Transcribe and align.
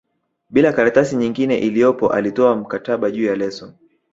bila 0.49 0.73
karatasi 0.73 1.15
nyingine 1.15 1.57
iliyopo 1.59 2.09
alitoa 2.13 2.55
mkataba 2.55 3.11
juu 3.11 3.25
ya 3.25 3.35
leso 3.35 3.73